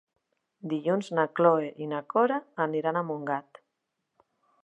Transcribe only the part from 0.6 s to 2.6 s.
Dilluns na Cloè i na Cora